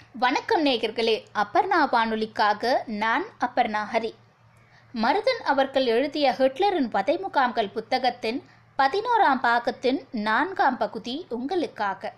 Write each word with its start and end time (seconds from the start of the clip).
வணக்கம் 0.00 0.66
நேயர்களே 0.66 1.24
அப்பர்ணா 1.34 1.78
வானொலிக்காக 1.92 2.82
நான் 2.86 3.24
அப்பர்ணா 3.40 3.82
ஹரி. 3.92 4.14
மருதன் 4.94 5.42
அவர்கள் 5.44 5.86
எழுதிய 5.86 6.32
ஹிட்லரின் 6.32 6.90
பதை 6.90 7.18
முகாம்கள் 7.18 7.70
புத்தகத்தின் 7.70 8.42
பதினோராம் 8.78 9.40
பாகத்தின் 9.42 10.00
நான்காம் 10.10 10.76
பகுதி 10.76 11.26
உங்களுக்காக. 11.28 12.12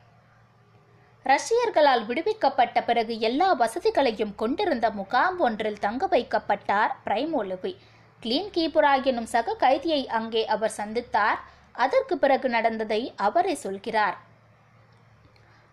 ரஷ்யர்களால் 1.24 2.04
விடுவிக்கப்பட்ட 2.06 2.82
பிறகு 2.82 3.20
எல்லா 3.20 3.54
வசதிகளையும் 3.54 4.34
கொண்டிருந்த 4.34 4.90
முகாம் 4.90 5.38
ஒன்றில் 5.38 5.78
தங்க 5.78 6.06
வைக்கப்பட்டார் 6.06 6.90
பிரைமோலுவி. 7.04 7.76
கிளீன் 8.22 8.52
கீபுரா 8.54 9.04
எனும் 9.04 9.26
சக 9.26 9.54
கைதியை 9.54 10.06
அங்கே 10.06 10.46
அவர் 10.46 10.76
சந்தித்தார். 10.76 11.38
அதற்கு 11.72 12.18
பிறகு 12.18 12.48
நடந்ததை 12.48 13.12
அவரே 13.16 13.54
சொல்கிறார். 13.54 14.18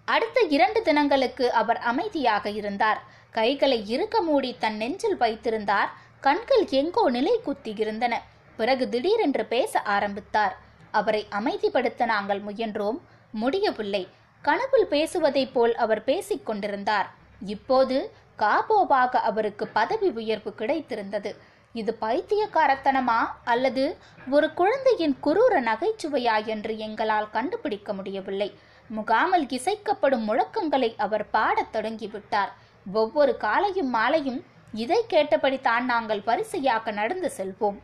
அடுத்த 0.05 0.39
இரண்டு 0.49 0.81
தினங்களுக்கு 0.81 1.53
அவர் 1.53 1.77
அமைதியாக 1.77 2.49
இருந்தார். 2.49 3.03
கைகளை 3.31 3.89
இறுக்க 3.89 4.21
மூடி 4.21 4.55
தன் 4.59 4.76
நெஞ்சில் 4.76 5.17
வைத்திருந்தார். 5.17 5.91
கண்கள் 6.20 6.67
எங்கோ 6.70 7.09
நிலை 7.09 7.41
குத்தி 7.43 7.73
இருந்தன 7.77 8.21
பிறகு 8.55 8.89
திடீரென்று 8.89 9.45
பேச 9.45 9.81
ஆரம்பித்தார். 9.81 10.57
அவரை 10.91 11.27
அமைதிப்படுத்த 11.31 12.05
நாங்கள் 12.05 12.41
முயன்றோம். 12.41 12.99
முடியவில்லை. 13.31 14.07
கனவில் 14.41 14.88
பேசுவதைப் 14.88 15.53
போல் 15.53 15.76
அவர் 15.76 16.04
பேசிக் 16.04 16.45
கொண்டிருந்தார். 16.45 17.12
இப்போது 17.45 18.12
காபோவாக 18.40 19.15
அவருக்கு 19.21 19.67
பதவி 19.67 20.09
உயர்வு 20.09 20.54
கிடைத்திருந்தது. 20.57 21.35
இது 21.73 21.98
பைத்தியக்காரத்தனமா 22.01 23.20
அல்லது 23.43 23.98
ஒரு 24.29 24.54
குழந்தையின் 24.54 25.17
குரூர 25.23 25.62
நகைச்சுவையா 25.62 26.45
என்று 26.45 26.77
எங்களால் 26.77 27.29
கண்டுபிடிக்க 27.29 27.93
முடியவில்லை. 27.93 28.59
முகாமில் 28.87 29.45
இசைக்கப்படும் 29.45 30.25
முழக்கங்களை 30.27 30.93
அவர் 30.97 31.29
பாடத் 31.29 31.75
தொடங்கிவிட்டார். 31.75 32.51
ஒவ்வொரு 32.93 33.37
காலையும் 33.37 33.90
மாலையும் 33.90 34.45
இதை 34.73 35.05
கேட்டபடித்தான் 35.09 35.81
நாங்கள் 35.81 36.21
வரிசையாக 36.25 36.91
நடந்து 36.91 37.31
செல்வோம். 37.37 37.79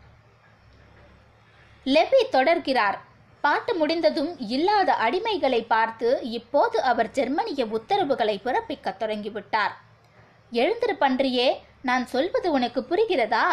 லெபி 1.85 2.21
தொடர்கிறார். 2.31 2.97
பாட்டு 3.41 3.73
முடிந்ததும் 3.73 4.39
இல்லாத 4.39 4.95
அடிமைகளை 5.01 5.65
பார்த்து 5.67 6.21
இப்போது 6.21 6.81
அவர் 6.81 7.11
ஜெர்மனிய 7.11 7.65
உத்தரவுகளை 7.65 8.41
பிறப்பிக்கத் 8.43 9.01
தொடங்கிவிட்டார். 9.03 9.71
எழுந்திரு 10.51 10.95
பன்றியே 10.99 11.57
நான் 11.81 12.07
சொல்வது 12.07 12.51
உனக்கு 12.51 12.85
புரிகிறதா? 12.89 13.43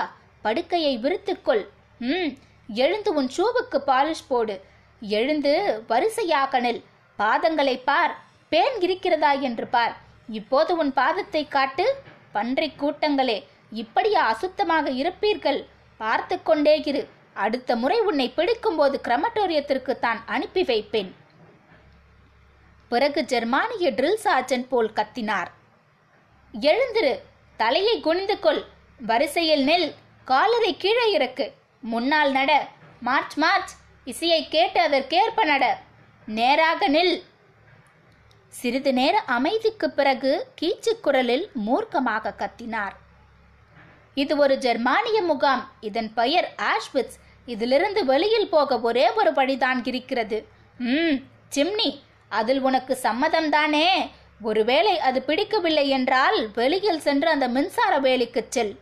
படுக்கையை 0.42 0.98
விரித்துக்கொள். 0.98 1.69
ம் 1.98 2.28
எழுந்து 2.69 3.14
உன் 3.14 3.31
ஷூவுக்கு 3.36 3.78
பாலிஷ் 3.86 4.27
போடு. 4.28 4.64
எழுந்து 5.00 5.84
வரிசையாக 5.86 6.60
நெல். 6.60 6.84
பாதங்களை 7.19 7.83
பார் 7.84 8.14
பேன் 8.53 8.77
இருக்கிறதா 8.81 9.33
என்று 9.48 9.67
பார். 9.67 9.95
இப்போது 10.28 10.77
உன் 10.77 10.92
பாதத்தை 10.97 11.48
காட்டு 11.48 11.84
பன்றை 12.33 12.72
கூட்டங்களே 12.78 13.39
இப்படியா 13.70 14.22
அசுத்தமாக 14.33 14.86
இருப்பீர்கள்? 15.03 15.61
பார்த்து 15.97 16.42
கொண்டே 16.42 16.83
இரு. 16.84 17.03
அடுத்த 17.34 17.77
முறை 17.77 17.98
உன்னை 18.00 18.33
பிடிக்கும்போது 18.37 18.97
கிரமட்டோரியத்திற்கு 19.03 19.98
தான் 19.98 20.20
அனுப்பி 20.27 20.62
வைப்பேன். 20.62 21.11
பிறகு 22.89 23.25
ஜெர்மானிய 23.25 23.91
ட்ரில் 23.91 24.22
சார்ஜன் 24.25 24.69
போல் 24.69 24.91
கத்தினார். 24.92 25.50
எழுந்திரு 26.55 27.14
தலையை 27.56 28.00
குனிந்து 28.00 28.37
கொள். 28.39 28.62
வரிசையில் 29.00 29.64
நெல். 29.64 29.94
காலரை 30.25 30.77
கீழே 30.77 31.11
இறக்கு. 31.11 31.53
முன்னால் 31.81 32.33
நட. 32.33 32.53
March 33.00 33.37
march. 33.37 33.72
இசையை 34.05 34.48
கேட்டு 34.48 34.81
அதற்கேற்ப 34.81 35.44
நட. 35.44 35.64
நேராக 36.27 36.88
நில். 36.88 37.22
சிறிது 38.48 38.92
நேர 38.92 39.20
அமைதிக்கு 39.20 39.91
பிறகு 39.91 40.46
கீச்சு 40.60 41.00
குரலில் 41.00 41.50
மூர்க்கமாக 41.66 42.32
கத்தினார். 42.38 42.94
இது 44.14 44.36
ஒரு 44.36 44.58
ஜெர்மானிய 44.58 45.22
முகாம். 45.22 45.70
இதன் 45.80 46.14
பெயர் 46.14 46.54
ஆஷ்விட்ஸ். 46.56 47.19
இதிலிருந்து 47.47 48.04
வெளியில் 48.04 48.48
போக 48.48 48.81
ஒரே 48.81 49.10
ஒரு 49.10 49.32
வழிதான் 49.32 49.84
இருக்கிறது. 49.84 50.48
ம் 50.78 51.19
சிம்னி 51.54 52.00
அதில் 52.28 52.60
உனக்கு 52.60 52.98
சம்மதம்தானே 53.03 53.88
ஒருவேளை 54.42 54.98
அது 54.98 55.22
பிடிக்கவில்லை 55.22 55.88
என்றால் 55.88 56.50
வெளியில் 56.53 57.00
சென்று 57.00 57.28
அந்த 57.28 57.48
மின்சார 57.48 58.00
வேலிக்கு 58.00 58.47
செல். 58.48 58.78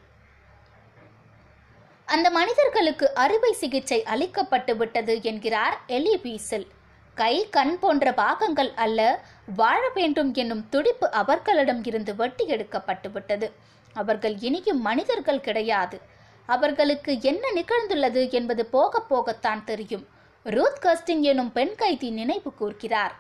அந்த 2.07 2.31
மனிதர்களுக்கு 2.31 3.15
அறுவை 3.15 3.53
சிகிச்சை 3.53 4.03
அளிக்கப்பட்டு 4.03 4.77
விட்டது 4.77 5.23
என்கிறார் 5.23 5.81
எலி 5.87 6.19
பீசல் 6.19 6.67
கை 7.15 7.49
கண் 7.51 7.79
போன்ற 7.79 8.13
பாகங்கள் 8.13 8.73
அல்ல 8.75 9.21
வாழ 9.57 9.91
வேண்டும் 9.95 10.35
என்னும் 10.35 10.69
துடிப்பு 10.69 11.11
அவர்களிடம் 11.11 11.85
இருந்து 11.85 12.17
வெட்டி 12.17 12.47
எடுக்கப்பட்டு 12.47 13.11
விட்டது. 13.11 13.53
அவர்கள் 13.93 14.39
இனியும் 14.39 14.81
மனிதர்கள் 14.81 15.41
கிடையாது. 15.41 16.01
அவர்களுக்கு 16.47 17.21
என்ன 17.21 17.49
நிகழ்ந்துள்ளது 17.55 18.31
என்பது 18.31 18.67
போக 18.67 19.03
போகத்தான் 19.11 19.65
தெரியும். 19.65 20.07
ரூத் 20.45 20.79
கஸ்டிங் 20.83 21.21
எனும் 21.21 21.53
பெண் 21.53 21.75
கைதி 21.75 22.11
நினைவு 22.11 22.53
கூர்கிறார். 22.61 23.15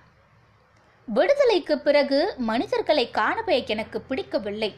விடுதலைக்கு 1.06 1.78
பிறகு 1.78 2.34
மனிதர்களை 2.36 3.10
காணவே 3.10 3.64
எனக்கு 3.66 4.00
பிடிக்கவில்லை. 4.00 4.74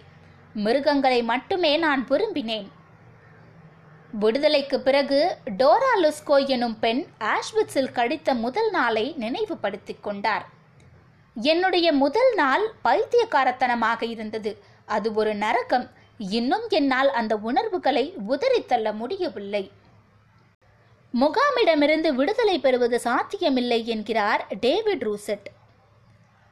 மிருகங்களை 0.54 1.22
மட்டுமே 1.22 1.76
நான் 1.76 2.06
விரும்பினேன். 2.08 2.68
விடுதலைக்கு 4.12 4.80
பிறகு 4.80 5.36
டோரா 5.58 5.92
லுஸ்கோ 6.02 6.46
எனும் 6.46 6.78
பெண் 6.78 7.06
ஆஷ்விட்ஸில் 7.18 7.92
கழித்த 7.92 8.34
முதல் 8.34 8.70
நாளை 8.70 9.14
நினைவுபடுத்திக் 9.16 10.02
கொண்டார். 10.02 10.48
என்னுடைய 11.34 11.92
முதல் 11.92 12.34
நாள் 12.34 12.72
பைத்தியக்காரத்தனமாக 12.84 14.02
இருந்தது. 14.02 14.62
அது 14.86 15.14
ஒரு 15.14 15.34
நரகம். 15.34 15.90
இன்னும் 16.18 16.68
என்னால் 16.68 17.10
அந்த 17.10 17.36
உணர்வுகளை 17.36 18.14
உதறித்தள்ள 18.28 18.94
முடியவில்லை. 18.94 19.70
முகாமிடமிருந்து 21.14 22.08
விடுதலை 22.08 22.58
பெறுவது 22.58 23.00
சாத்தியமில்லை 23.00 23.86
என்கிறார் 23.86 24.46
டேவிட் 24.60 25.02
ரூசெட். 25.02 25.46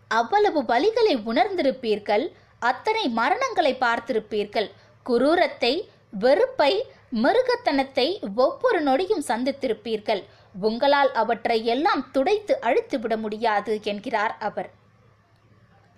அவ்வளவு 0.09 0.63
வலிகளை 0.63 1.17
உணர்ந்திருப்பீர்கள். 1.27 2.33
அத்தனை 2.59 3.13
மரணங்களை 3.17 3.77
பார்த்திருப்பீர்கள். 3.81 4.71
குரூரத்தை 5.07 5.89
வெறுப்பை 6.11 6.87
மிருகத்தனத்தை 7.23 8.07
ஒவ்வொரு 8.45 8.79
நொடியும் 8.83 9.25
சந்தித்திருப்பீர்கள். 9.29 10.23
உங்களால் 10.67 11.11
அவற்றை 11.13 11.59
எல்லாம் 11.65 12.03
துடைத்து 12.11 12.55
அழுத்துவிட 12.69 13.15
முடியாது 13.17 13.73
என்கிறார் 13.83 14.35
அவர். 14.49 14.69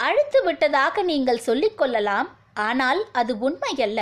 அழுத்து 0.01 0.41
விட்டதாக 0.45 1.03
நீங்கள் 1.03 1.45
சொல்லிக்கொள்ளலாம் 1.47 2.29
ஆனால் 2.69 3.01
அது 3.13 3.33
உண்மையல்ல. 3.49 4.01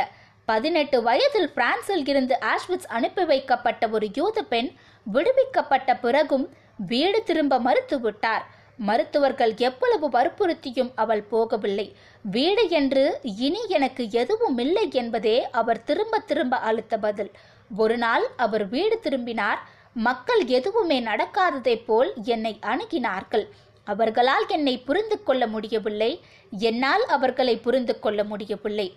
பதினெட்டு 0.49 0.97
வயதில் 1.03 1.51
பிரான்சில் 1.53 2.05
இருந்து 2.07 2.35
ஆஷ்விட்ஸ் 2.53 2.91
அனுப்பி 2.97 3.25
வைக்கப்பட்ட 3.25 3.89
ஒரு 3.89 4.09
யூத 4.19 4.43
பெண் 4.53 4.71
விடுவிக்கப்பட்ட 5.07 5.91
பிறகும் 6.05 6.47
வீடு 6.91 7.21
திரும்ப 7.23 7.59
மறுத்துவிட்டார். 7.59 8.45
மருத்துவர்கள் 8.77 9.55
எவ்வளவு 9.57 10.09
வற்புறுத்தியும் 10.09 10.93
அவள் 10.95 11.27
போகவில்லை. 11.33 11.93
வீடு 12.23 12.71
என்று 12.71 13.19
இனி 13.23 13.61
எனக்கு 13.69 14.11
எதுவும் 14.11 14.59
இல்லை 14.59 14.89
என்பதே 14.93 15.51
அவர் 15.51 15.83
திரும்ப 15.83 16.19
திரும்ப 16.19 16.57
அளித்த 16.57 16.99
பதில். 16.99 17.31
ஒரு 17.77 17.99
நாள் 17.99 18.27
அவர் 18.37 18.69
வீடு 18.69 18.99
திரும்பினார். 18.99 19.69
மக்கள் 19.95 20.47
எதுவுமே 20.47 21.01
நடக்காததைப் 21.01 21.85
போல் 21.85 22.13
என்னை 22.23 22.59
அணுகினார்கள். 22.63 23.49
அவர்களால் 23.85 24.45
என்னை 24.49 24.79
புரிந்து 24.79 25.23
கொள்ள 25.23 25.47
முடியவில்லை. 25.47 26.21
என்னால் 26.51 27.05
அவர்களை 27.05 27.57
புரிந்து 27.57 27.99
கொள்ள 27.99 28.25
முடியவில்லை. 28.25 28.97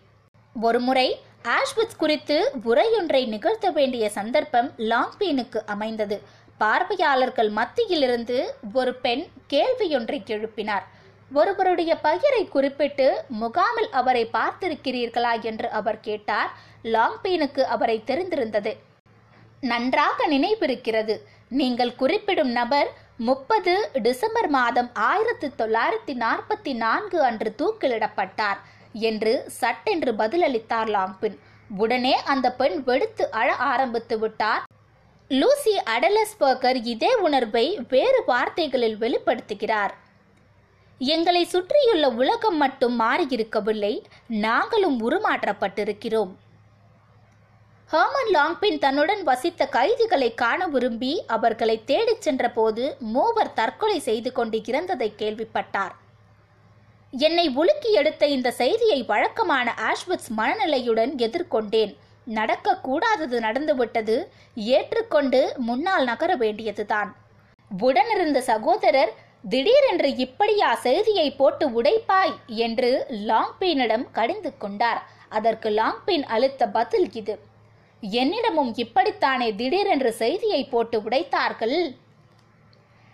ஒருமுறை 0.61 1.19
ஆஷ்வித் 1.43 1.97
குறித்து 1.97 2.51
உரையொன்றை 2.65 3.27
நிகழ்த்த 3.27 3.69
வேண்டிய 3.69 4.09
சந்தர்ப்பம் 4.09 4.71
லாங்பீனுக்கு 4.77 5.57
அமைந்தது. 5.65 6.21
பார்வையாளர்கள் 6.57 7.49
மத்தியிலிருந்து 7.49 8.37
ஒரு 8.73 8.93
பெண் 8.93 9.25
கேள்வியொன்றை 9.49 10.19
எழுப்பினார். 10.25 10.85
ஒருவருடைய 11.33 11.95
பயிரை 11.95 12.47
குறிப்பிட்டு 12.47 13.23
முகாமில் 13.27 13.89
அவரை 13.91 14.29
பார்த்திருக்கிறீர்களா? 14.33 15.41
என்று 15.41 15.69
அவர் 15.69 15.99
கேட்டார். 15.99 16.51
லாங்பீனுக்கு 16.83 17.59
அவரை 17.59 18.03
தெரிந்திருந்தது. 18.05 18.73
நன்றாக 19.61 20.27
நினைவிருக்கிறது. 20.27 21.15
நீங்கள் 21.49 21.95
குறிப்பிடும் 21.95 22.51
நபர் 22.51 22.89
முப்பது 23.17 23.89
டிசம்பர் 23.93 24.47
மாதம் 24.47 24.89
ஆயிரத்தி 24.93 25.47
தொள்ளாயிரத்தி 25.47 26.13
நாற்பத்தி 26.23 26.73
நான்கு 26.73 27.23
அன்று 27.23 27.55
தூக்கிலிடப்பட்டார் 27.57 28.57
என்று 28.93 29.43
சட்டென்று 29.47 30.11
பதிலளித்தார் 30.11 30.89
லாங்பின். 30.95 31.37
உடனே 31.77 32.23
அந்த 32.23 32.51
பெண் 32.51 32.83
வெடித்து 32.83 33.31
அழ 33.31 33.53
ஆரம்பித்து 33.53 34.19
விட்டார். 34.19 34.63
லூசி 35.29 35.73
அடலஸ்பர்கர் 35.93 36.77
இதே 36.83 37.09
உணர்வை 37.15 37.79
வேறு 37.89 38.23
வார்த்தைகளில் 38.25 38.97
வெளிப்படுத்துகிறார். 38.97 39.93
எங்களை 40.99 41.45
சுற்றியுள்ள 41.45 42.09
உலகம் 42.09 42.57
மட்டும் 42.57 42.95
மாறியிருக்கவில்லை 42.99 44.03
நாங்களும் 44.27 44.97
உருமாற்றப்பட்டிருக்கிறோம் 45.09 46.31
ஹர்மன் 47.91 48.31
லாங்பின் 48.33 48.79
தன்னுடன் 48.79 49.23
வசித்த 49.23 49.67
கைதிகளை 49.67 50.33
காண 50.33 50.67
விரும்பி 50.67 51.23
அவர்களை 51.27 51.83
தேடிச் 51.85 52.21
சென்றபோது 52.21 52.95
மூவர் 52.99 53.53
தற்கொலை 53.53 53.99
செய்து 53.99 54.31
கொண்டு 54.31 54.57
இறந்ததை 54.57 55.11
கேள்விப்பட்டார். 55.15 55.93
என்னை 57.11 57.47
உலுக்கி 57.49 57.91
எடுத்த 57.91 58.25
இந்த 58.27 58.51
செய்தியை 58.51 59.03
வழக்கமான 59.03 59.73
ஆஷ்விட்ஸ் 59.91 60.33
மனநிலையுடன் 60.37 61.15
எதிர்கொண்டேன். 61.17 61.95
நடக்கக்கூடாதது 62.35 63.35
நடந்துவிட்டது 63.39 64.15
ஏற்றுக்கொண்டு 64.55 65.53
முன்னால் 65.57 66.03
நகர 66.03 66.35
வேண்டியதுதான். 66.35 67.15
உடனிருந்த 67.71 68.41
சகோதரர் 68.41 69.13
திடீரென்று 69.49 70.15
இப்படியா 70.15 70.75
செய்தியை 70.75 71.31
போட்டு 71.31 71.81
உடைப்பாய்? 71.81 72.33
என்று 72.47 72.89
லாங்பீனிடம் 73.29 74.05
கடிந்து 74.11 74.57
கொண்டார். 74.57 75.01
அதற்கு 75.29 75.69
லாங்பீன் 75.69 76.25
அளித்த 76.35 76.67
பதில் 76.67 77.07
இது. 77.13 77.39
என்னிடமும் 78.03 78.71
இப்படித்தானே 78.83 79.55
திடீரென்று 79.55 80.11
செய்தியை 80.13 80.63
போட்டு 80.63 80.97
உடைத்தார்கள்? 80.99 81.77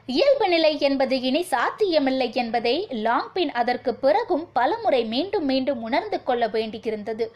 இயல்பு 0.06 0.48
நிலை 0.48 0.80
என்பது 0.80 1.22
இனி 1.22 1.42
சாத்தியமில்லை 1.44 2.34
என்பதை 2.34 2.88
லாங்பின் 2.90 3.52
அதற்கு 3.52 3.96
பிறகும் 3.96 4.50
பலமுறை 4.54 5.06
மீண்டும் 5.06 5.46
மீண்டும் 5.46 5.82
உணர்ந்து 5.82 6.24
கொள்ள 6.24 6.48
வேண்டியிருந்தது. 6.48 7.32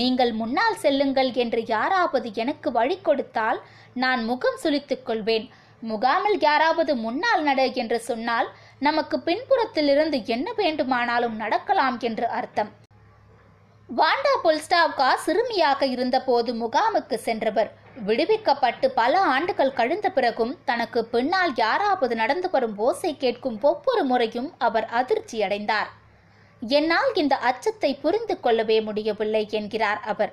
நீங்கள் 0.00 0.32
முன்னால் 0.40 0.76
செல்லுங்கள் 0.82 1.30
என்று 1.42 1.60
யாராவது 1.66 2.28
எனக்கு 2.42 2.68
வழி 2.78 2.96
கொடுத்தால் 3.00 3.58
நான் 4.02 4.20
முகம் 4.30 4.58
சுழித்துக் 4.62 5.06
கொள்வேன். 5.08 5.46
முகாமில் 5.82 6.38
யாராவது 6.40 6.92
முன்னால் 7.04 7.42
நட 7.42 7.60
என்று 7.82 7.98
சொன்னால் 8.08 8.48
நமக்கு 8.86 9.16
பின்புறத்திலிருந்து 9.28 10.18
என்ன 10.34 10.48
வேண்டுமானாலும் 10.60 11.36
நடக்கலாம் 11.42 11.98
என்று 12.08 12.26
அர்த்தம். 12.38 12.70
வாண்டா 13.88 14.34
பொல்ஸ்டாவ்கா 14.44 15.08
சிறுமியாக 15.24 15.86
இருந்தபோது 15.94 16.50
முகாமுக்கு 16.54 17.16
சென்றவர். 17.28 17.70
விடுவிக்கப்பட்டு 18.06 18.86
பல 19.00 19.14
ஆண்டுகள் 19.32 19.76
கழிந்த 19.78 20.08
பிறகும் 20.10 20.54
தனக்கு 20.64 21.00
பின்னால் 21.14 21.52
யாராவது 21.64 22.14
நடந்து 22.20 22.48
வரும் 22.50 22.76
ஓசை 22.86 23.10
கேட்கும் 23.16 23.58
ஒவ்வொரு 23.70 24.04
முறையும் 24.04 24.48
அவர் 24.66 24.86
அதிர்ச்சியடைந்தார். 25.00 25.90
என்னால் 26.62 27.10
இந்த 27.14 27.34
அச்சத்தை 27.36 27.90
புரிந்து 27.94 28.34
கொள்ளவே 28.40 28.80
முடியவில்லை 28.80 29.48
என்கிறார் 29.50 30.00
அவர். 30.12 30.32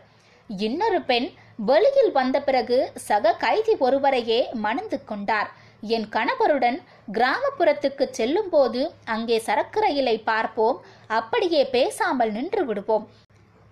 இன்னொரு 0.49 0.99
பெண் 1.01 1.27
வெளியில் 1.69 2.11
வந்த 2.11 2.37
பிறகு 2.41 2.77
சக 3.07 3.33
கைதி 3.45 3.73
ஒருவரையே 3.77 4.39
மணந்து 4.65 4.97
கொண்டார். 5.03 5.49
என் 5.95 6.07
கணவருடன் 6.09 6.77
கிராமப்புறத்துக்கு 7.13 8.05
செல்லும் 8.11 8.49
போது 8.49 8.81
அங்கே 9.05 9.39
சரக்கு 9.39 9.79
ரயிலை 9.79 10.17
பார்ப்போம் 10.19 10.77
அப்படியே 11.07 11.63
பேசாமல் 11.65 12.31
நின்று 12.31 12.63
விடுவோம். 12.65 13.05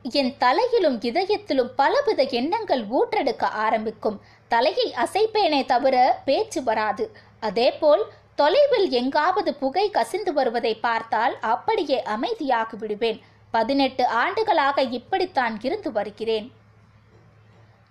என் 0.05 0.33
தலையிலும் 0.37 0.97
இதயத்திலும் 1.09 1.71
பலவித 1.75 2.21
எண்ணங்கள் 2.39 2.83
ஊற்றெடுக்க 2.97 3.45
ஆரம்பிக்கும். 3.65 4.19
தலையை 4.47 4.87
அசைப்பேனே 5.03 5.65
தவிர 5.65 5.95
பேச்சு 6.25 6.63
வராது. 6.63 7.05
அதேபோல் 7.39 8.03
தொலைவில் 8.39 8.89
எங்காவது 8.89 9.51
புகை 9.53 9.89
கசிந்து 9.89 10.33
வருவதை 10.33 10.75
பார்த்தால் 10.75 11.35
அப்படியே 11.51 12.03
அமைதியாகி 12.15 12.75
விடுவேன் 12.77 13.19
பதினெட்டு 13.51 14.03
ஆண்டுகளாக 14.07 14.83
இப்படித்தான் 14.97 15.55
இருந்து 15.61 15.91
வருகிறேன். 15.91 16.51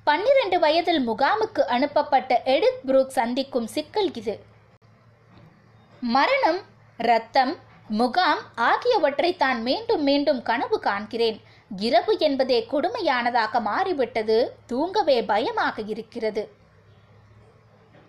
பன்னிரண்டு 0.05 0.59
வயதில் 0.59 1.01
முகாமுக்கு 1.09 1.63
அனுப்பப்பட்ட 1.77 2.43
எடித் 2.55 2.83
புரூக் 2.87 3.17
சந்திக்கும் 3.19 3.67
சிக்கல் 3.67 4.11
இது. 4.15 4.35
மரணம் 6.01 6.61
ரத்தம் 6.97 7.55
முகாம் 7.89 8.43
ஆகியவற்றை 8.55 9.37
தான் 9.37 9.63
மீண்டும் 9.63 10.03
மீண்டும் 10.03 10.43
கனவு 10.43 10.79
காண்கிறேன். 10.85 11.41
இரவு 11.77 12.15
என்பதே 12.19 12.67
கொடுமையானதாக 12.73 13.61
மாறிவிட்டது 13.61 14.39
தூங்கவே 14.67 15.19
பயமாக 15.33 15.83
இருக்கிறது. 15.95 16.45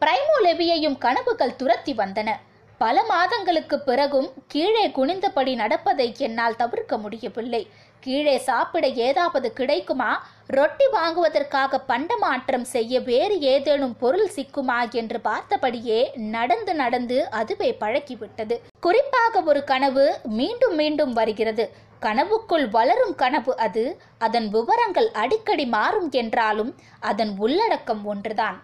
பிரைமோ 0.02 0.36
லெவியையும் 0.44 0.98
கனவுகள் 0.98 1.56
துரத்தி 1.56 1.94
வந்தன. 1.94 2.30
பல 2.78 3.04
மாதங்களுக்கு 3.04 3.80
பிறகும் 3.80 4.28
கீழே 4.48 4.90
குனிந்தபடி 4.90 5.56
நடப்பதை 5.56 6.16
என்னால் 6.18 6.56
தவிர்க்க 6.56 6.98
முடியவில்லை. 6.98 7.68
கீழே 8.00 8.38
சாப்பிட 8.38 8.88
ஏதாவது 8.88 9.54
கிடைக்குமா? 9.54 10.28
ரொட்டி 10.48 10.88
வாங்குவதற்காக 10.88 11.80
பண்டமாற்றம் 11.88 12.68
செய்ய 12.74 13.00
வேறு 13.00 13.40
ஏதேனும் 13.40 13.96
பொருள் 13.98 14.30
சிக்குமா 14.36 14.78
என்று 14.92 15.20
பார்த்தபடியே 15.24 16.00
நடந்து 16.18 16.74
நடந்து 16.74 17.30
அதுவே 17.30 17.78
பழக்கிவிட்டது 17.80 18.58
குறிப்பாக 18.80 19.42
ஒரு 19.42 19.64
கனவு 19.64 20.20
மீண்டும் 20.24 20.76
மீண்டும் 20.76 21.14
வருகிறது. 21.14 21.66
கனவுக்குள் 22.02 22.70
வளரும் 22.70 23.16
கனவு 23.16 23.58
அது. 23.58 24.00
அதன் 24.18 24.50
விவரங்கள் 24.50 25.12
அடிக்கடி 25.12 25.66
மாறும் 25.66 26.10
என்றாலும் 26.12 26.76
அதன் 27.00 27.34
உள்ளடக்கம் 27.38 28.06
ஒன்றுதான். 28.06 28.58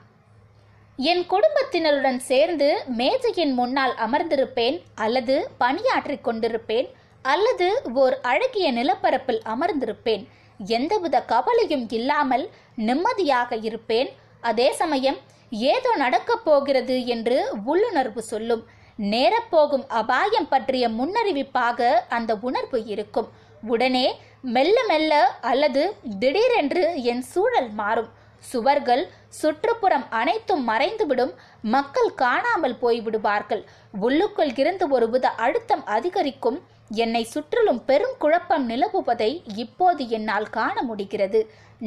என் 0.97 1.25
குடும்பத்தினருடன் 1.25 2.19
சேர்ந்து 2.19 2.83
மேஜையின் 2.87 3.53
முன்னால் 3.53 3.93
அமர்ந்திருப்பேன் 3.95 4.81
அல்லது 4.95 5.49
பணியாற்றிக் 5.57 6.27
கொண்டிருப்பேன் 6.27 6.87
அல்லது 7.21 7.81
ஓர் 7.93 8.19
அழகிய 8.21 8.73
நிலப்பரப்பில் 8.73 9.41
அமர்ந்திருப்பேன். 9.45 10.23
எந்தவித 10.59 11.21
கவலையும் 11.21 11.89
இல்லாமல் 11.89 12.49
நிம்மதியாக 12.75 13.55
இருப்பேன். 13.55 14.09
அதே 14.41 14.71
சமயம் 14.71 15.17
ஏதோ 15.49 15.95
நடக்கப் 15.95 16.45
போகிறது 16.45 17.05
என்று 17.05 17.37
உள்ளுணர்வு 17.65 18.21
சொல்லும். 18.21 18.63
நேரப்போகும் 18.95 19.85
அபாயம் 19.87 20.49
பற்றிய 20.49 20.87
முன்னறிவிப்பாக 20.89 21.81
அந்த 22.09 22.35
உணர்வு 22.41 22.85
இருக்கும். 22.85 23.29
உடனே 23.63 24.07
மெல்ல 24.41 24.77
மெல்ல 24.87 25.13
அல்லது 25.41 25.95
திடீரென்று 26.19 27.03
என் 27.03 27.21
சூழல் 27.21 27.69
மாறும். 27.69 28.09
சுவர்கள் 28.51 29.03
சுற்றுப்புறம் 29.29 30.05
அனைத்தும் 30.09 30.63
மறைந்துவிடும். 30.69 31.33
மக்கள் 31.75 32.11
காணாமல் 32.15 32.77
போய்விடுவார்கள். 32.81 33.63
உள்ளுக்குள் 33.99 34.53
இருந்து 34.55 34.87
ஒருவித 34.89 35.27
அழுத்தம் 35.45 35.83
அதிகரிக்கும். 35.85 36.59
என்னை 36.89 37.23
சுற்றிலும் 37.23 37.81
பெரும் 37.85 38.15
குழப்பம் 38.19 38.65
நிலவுவதை 38.69 39.31
இப்போது 39.55 40.03
என்னால் 40.09 40.49
காண 40.49 40.75
முடிகிறது. 40.83 41.41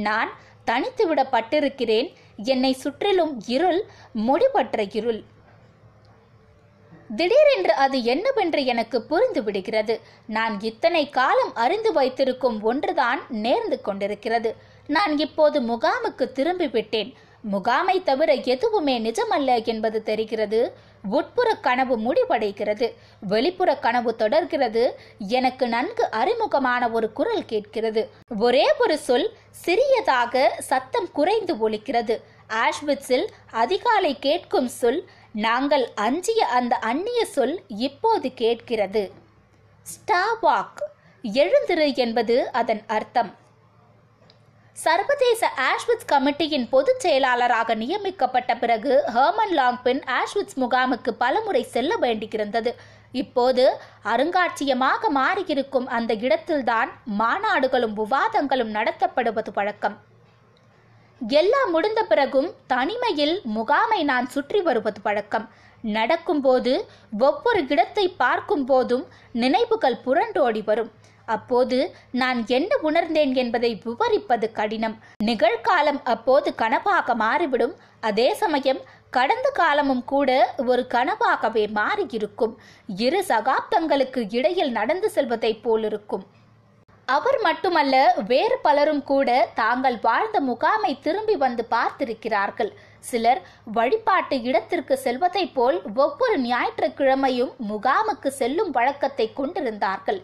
நான் 0.06 0.31
தனித்துவிடப்பட்டிருக்கிறேன். 0.67 2.08
என்னை 2.53 2.73
சுற்றிலும் 2.73 3.32
இருள் 3.47 3.81
முடிபற்ற 4.26 4.81
இருள். 4.93 5.23
திடீரென்று 7.17 7.73
அது 7.85 7.97
என்னவென்று 8.05 8.61
எனக்கு 8.64 8.99
புரிந்து 9.02 9.41
விடுகிறது. 9.43 9.94
நான் 10.26 10.55
இத்தனை 10.61 11.02
காலம் 11.09 11.52
அறிந்து 11.55 11.93
வைத்திருக்கும் 11.93 12.59
ஒன்றுதான் 12.62 13.20
நேர்ந்து 13.43 13.76
கொண்டிருக்கிறது. 13.81 14.50
நான் 14.87 15.19
இப்போது 15.19 15.61
முகாமுக்கு 15.61 16.33
திரும்பி 16.33 16.69
விட்டேன் 16.69 17.15
முகாமை 17.43 18.03
தவிர 18.03 18.33
எதுவுமே 18.33 18.99
நிஜமல்ல 18.99 19.65
என்பது 19.65 20.03
தெரிகிறது. 20.03 20.77
உட்புற 21.11 21.61
கனவு 21.61 21.99
முடிவடைகிறது. 21.99 22.94
வெளிப்புற 23.21 23.77
கனவு 23.77 24.17
தொடர்கிறது. 24.17 24.99
எனக்கு 25.19 25.69
நன்கு 25.69 26.11
அறிமுகமான 26.11 26.88
ஒரு 26.90 27.12
குரல் 27.12 27.45
கேட்கிறது. 27.45 28.11
ஒரே 28.38 28.66
ஒரு 28.78 28.99
சொல் 28.99 29.37
சிறியதாக 29.50 30.55
சத்தம் 30.59 31.12
குறைந்து 31.12 31.69
ஒலிக்கிறது. 31.69 32.23
ஆஷ்விட்ஸில் 32.49 33.26
அதிகாலை 33.50 34.19
கேட்கும் 34.19 34.69
சொல் 34.69 35.09
நாங்கள் 35.33 35.88
அஞ்சிய 35.95 36.47
அந்த 36.47 36.76
அந்நிய 36.76 37.25
சொல் 37.25 37.62
இப்போது 37.69 38.35
கேட்கிறது. 38.35 39.12
ஸ்டாவாக் 39.83 40.83
எழுந்திரு 41.23 41.97
என்பது 41.97 42.52
அதன் 42.52 42.83
அர்த்தம். 42.87 43.45
சர்வதேச 44.85 45.42
ஆஷ்விட்ஸ் 45.66 46.09
கமிட்டியின் 46.12 46.66
பொதுச் 46.73 47.02
செயலாளராக 47.04 47.75
நியமிக்கப்பட்ட 47.75 48.52
பிறகு 48.62 48.92
ஹெர்மன் 49.14 49.54
லாங்பின் 49.59 50.00
ஆஷ்விட்ஸ் 50.16 50.59
முகாமுக்கு 50.62 51.11
பலமுறை 51.23 51.62
செல்ல 51.75 51.92
வேண்டியிருந்தது. 52.02 52.71
இப்போது 53.23 53.64
அருங்காட்சியமாக 54.12 55.11
மாறியிருக்கும் 55.18 55.87
அந்த 55.99 56.14
இடத்தில்தான் 56.26 56.90
மாநாடுகளும் 57.21 57.95
விவாதங்களும் 58.00 58.75
நடத்தப்படுவது 58.78 59.52
வழக்கம். 59.54 59.97
எல்லாம் 61.21 61.71
முடிந்த 61.71 62.02
பிறகும் 62.12 62.50
தனிமையில் 62.75 63.37
முகாமை 63.56 64.00
நான் 64.12 64.28
சுற்றி 64.37 64.61
வருவது 64.61 65.00
வழக்கம். 65.02 65.49
நடக்கும்போது 65.97 66.73
ஒவ்வொரு 67.28 67.61
இடத்தை 67.68 68.06
பார்க்கும் 68.23 68.64
போதும் 68.64 69.04
நினைவுகள் 69.42 70.02
புரண்டோடி 70.06 70.64
வரும். 70.64 70.92
அப்போது 71.35 71.78
நான் 72.23 72.40
என்ன 72.56 72.76
உணர்ந்தேன் 72.88 73.35
என்பதை 73.35 73.71
விவரிப்பது 73.85 74.49
கடினம். 74.59 74.97
நிகழ்காலம் 75.25 76.00
அப்போது 76.14 76.50
கனவாக 76.62 77.14
மாறிவிடும். 77.25 77.75
அதே 78.00 78.28
சமயம் 78.42 78.80
கடந்த 79.11 79.49
காலமும் 79.61 80.04
கூட 80.04 80.30
ஒரு 80.71 80.83
கனவாகவே 80.95 81.66
மாறியிருக்கும். 81.80 82.54
இரு 82.87 83.21
சகாப்தங்களுக்கு 83.28 84.23
இடையில் 84.38 84.73
நடந்து 84.78 85.11
செல்வதைப் 85.11 85.62
போலிருக்கும். 85.62 86.25
அவர் 87.09 87.38
மட்டுமல்ல 87.42 87.97
வேறு 88.28 88.56
பலரும் 88.62 89.02
கூட 89.11 89.28
தாங்கள் 89.54 89.99
வாழ்ந்த 90.02 90.38
முகாமை 90.40 90.92
திரும்பி 91.00 91.37
வந்து 91.37 91.64
பார்த்திருக்கிறார்கள். 91.75 92.71
சிலர் 93.11 93.40
வழிபாட்டு 93.76 94.37
இடத்திற்கு 94.42 94.95
செல்வதைப் 95.04 95.54
போல் 95.54 95.78
ஒவ்வொரு 96.04 96.37
ஞாயிற்றுக்கிழமையும் 96.40 97.52
முகாமுக்கு 97.68 98.30
செல்லும் 98.40 98.71
வழக்கத்தை 98.71 99.33
கொண்டிருந்தார்கள். 99.33 100.21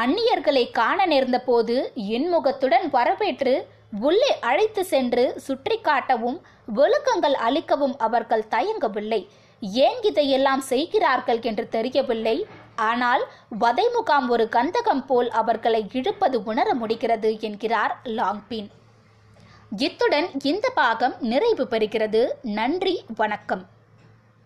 அந்நியர்களை 0.00 0.62
காண 0.70 1.06
நேர்ந்தபோது 1.06 1.74
இன்முகத்துடன் 1.94 2.86
வரவேற்று 2.90 3.54
உள்ளே 4.00 4.30
அழைத்து 4.40 4.82
சென்று 4.84 5.24
சுற்றி 5.46 5.76
காட்டவும் 5.88 6.38
ஒழுக்கங்கள் 6.80 7.36
அளிக்கவும் 7.46 7.94
அவர்கள் 7.96 8.44
தயங்கவில்லை. 8.50 9.20
ஏன் 9.84 9.98
இதையெல்லாம் 10.02 10.62
செய்கிறார்கள் 10.70 11.40
என்று 11.50 11.64
தெரியவில்லை. 11.68 12.36
ஆனால் 12.90 13.22
வதை 13.62 13.86
முகாம் 13.96 14.26
ஒரு 14.28 14.46
கந்தகம் 14.56 15.04
போல் 15.06 15.30
அவர்களை 15.42 15.82
இழுப்பது 15.92 16.40
உணர 16.42 16.74
முடிகிறது 16.74 17.30
என்கிறார் 17.40 17.94
லாங்பின். 18.18 18.68
இத்துடன் 19.84 20.28
இந்த 20.42 20.66
பாகம் 20.80 21.14
நிறைவு 21.32 21.66
பெறுகிறது. 21.70 22.24
நன்றி 22.58 22.96
வணக்கம். 23.16 23.64